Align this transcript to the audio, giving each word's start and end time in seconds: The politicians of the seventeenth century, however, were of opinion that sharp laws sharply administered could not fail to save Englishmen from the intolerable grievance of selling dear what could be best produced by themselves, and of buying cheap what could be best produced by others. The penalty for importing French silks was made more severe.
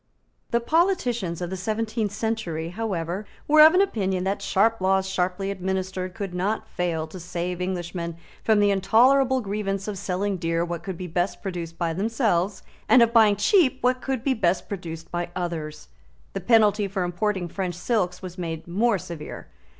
The 0.49 0.59
politicians 0.59 1.41
of 1.43 1.51
the 1.51 1.55
seventeenth 1.55 2.11
century, 2.11 2.69
however, 2.69 3.27
were 3.47 3.61
of 3.61 3.75
opinion 3.75 4.23
that 4.23 4.41
sharp 4.41 4.81
laws 4.81 5.07
sharply 5.07 5.51
administered 5.51 6.15
could 6.15 6.33
not 6.33 6.67
fail 6.67 7.05
to 7.05 7.19
save 7.19 7.61
Englishmen 7.61 8.17
from 8.43 8.59
the 8.59 8.71
intolerable 8.71 9.41
grievance 9.41 9.87
of 9.87 9.99
selling 9.99 10.37
dear 10.37 10.65
what 10.65 10.81
could 10.81 10.97
be 10.97 11.05
best 11.05 11.43
produced 11.43 11.77
by 11.77 11.93
themselves, 11.93 12.63
and 12.89 13.03
of 13.03 13.13
buying 13.13 13.35
cheap 13.35 13.77
what 13.81 14.01
could 14.01 14.23
be 14.23 14.33
best 14.33 14.67
produced 14.67 15.11
by 15.11 15.29
others. 15.35 15.89
The 16.33 16.41
penalty 16.41 16.87
for 16.87 17.03
importing 17.03 17.47
French 17.47 17.75
silks 17.75 18.23
was 18.23 18.39
made 18.39 18.65
more 18.67 18.97
severe. 18.97 19.49